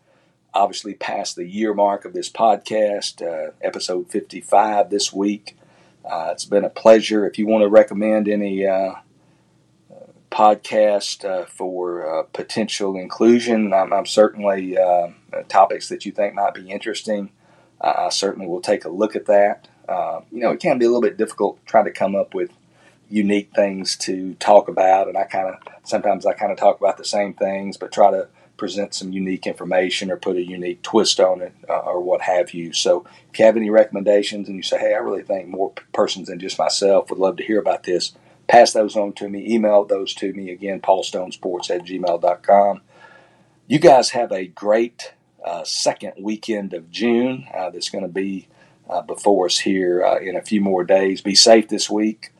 obviously 0.54 0.94
passed 0.94 1.36
the 1.36 1.46
year 1.46 1.74
mark 1.74 2.06
of 2.06 2.14
this 2.14 2.30
podcast, 2.30 3.22
uh, 3.22 3.52
episode 3.62 4.10
55 4.10 4.90
this 4.90 5.12
week. 5.12 5.58
Uh, 6.10 6.30
it's 6.32 6.46
been 6.46 6.64
a 6.64 6.70
pleasure. 6.70 7.28
If 7.28 7.38
you 7.38 7.48
want 7.48 7.64
to 7.64 7.70
recommend 7.70 8.30
any 8.30 8.66
uh, 8.66 8.94
podcast 10.36 11.24
uh, 11.24 11.45
for 11.45 12.28
potential 12.34 12.98
inclusion, 12.98 13.74
I'm, 13.74 13.93
I'm 13.93 14.06
certainly 14.06 14.78
topics 15.48 15.88
that 15.89 16.06
you 16.06 16.12
think 16.12 16.34
might 16.34 16.54
be 16.54 16.69
interesting. 16.69 17.32
I 17.80 18.10
certainly 18.10 18.48
will 18.48 18.62
take 18.62 18.84
a 18.84 18.89
look 18.89 19.15
at 19.15 19.28
that. 19.28 19.67
Uh, 19.88 20.21
you 20.32 20.41
know, 20.41 20.52
it 20.52 20.60
can 20.60 20.78
be 20.78 20.86
a 20.86 20.89
little 20.89 21.02
bit 21.02 21.17
difficult 21.17 21.63
trying 21.65 21.86
to 21.86 21.91
come 21.91 22.15
up 22.15 22.34
with 22.34 22.52
unique 23.10 23.52
things 23.56 23.95
to 23.98 24.34
talk 24.36 24.67
about, 24.67 25.08
and 25.08 25.17
I 25.17 25.24
kind 25.24 25.48
of 25.48 25.56
sometimes 25.84 26.26
I 26.26 26.34
kind 26.34 26.52
of 26.52 26.58
talk 26.58 26.80
about 26.80 26.98
the 26.98 27.06
same 27.06 27.34
things, 27.34 27.78
but 27.78 27.91
try 27.91 28.12
to 28.12 28.28
present 28.58 28.93
some 28.93 29.12
unique 29.12 29.45
information 29.45 30.10
or 30.10 30.17
put 30.17 30.38
a 30.38 30.41
unique 30.41 30.82
twist 30.82 31.19
on 31.19 31.41
it 31.41 31.54
uh, 31.69 31.80
or 31.80 32.02
what 32.02 32.21
have 32.21 32.54
you. 32.54 32.74
So 32.74 33.06
if 33.32 33.38
you 33.38 33.45
have 33.45 33.58
any 33.58 33.69
recommendations 33.69 34.48
and 34.48 34.58
you 34.58 34.63
say, 34.63 34.80
hey, 34.80 34.93
I 34.93 34.98
really 34.98 35.24
think 35.24 35.48
more 35.48 35.74
persons 35.93 36.30
than 36.30 36.39
just 36.39 36.58
myself 36.58 37.10
would 37.10 37.19
love 37.19 37.36
to 37.38 37.43
hear 37.43 37.60
about 37.60 37.84
this, 37.84 38.13
pass 38.48 38.74
those 38.74 38.96
on 38.96 39.14
to 39.14 39.30
me. 39.30 39.54
Email 39.54 39.86
those 39.86 40.14
to 40.16 40.34
me. 40.34 40.52
Again, 40.52 40.82
paulstonesports 40.82 41.70
at 41.70 41.84
gmail.com. 41.84 42.82
You 43.68 43.80
guys 43.80 44.12
have 44.12 44.32
a 44.32 44.48
great 44.48 45.14
uh, 45.44 45.64
second 45.64 46.14
weekend 46.20 46.74
of 46.74 46.92
June 46.92 47.48
uh, 47.54 47.70
that's 47.70 47.90
going 47.90 48.04
to 48.04 48.12
be 48.12 48.48
uh, 48.90 49.02
before 49.02 49.48
us 49.48 49.60
here 49.60 50.04
uh, 50.04 50.20
in 50.20 50.36
a 50.36 50.42
few 50.42 50.62
more 50.62 50.84
days. 50.84 51.22
Be 51.22 51.36
safe 51.36 51.68
this 51.68 51.90
week. 51.90 52.32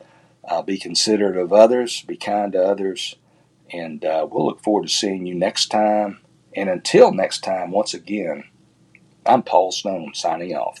Uh, 0.44 0.62
be 0.62 0.78
considerate 0.78 1.36
of 1.36 1.52
others. 1.52 2.02
Be 2.02 2.16
kind 2.16 2.52
to 2.52 2.62
others. 2.62 3.16
And 3.72 4.04
uh, 4.04 4.26
we'll 4.30 4.46
look 4.46 4.62
forward 4.62 4.86
to 4.86 4.94
seeing 4.94 5.26
you 5.26 5.34
next 5.34 5.66
time. 5.66 6.20
And 6.54 6.70
until 6.70 7.12
next 7.12 7.40
time, 7.40 7.72
once 7.72 7.94
again, 7.94 8.44
I'm 9.26 9.42
Paul 9.42 9.72
Stone 9.72 10.12
signing 10.14 10.54
off. 10.54 10.80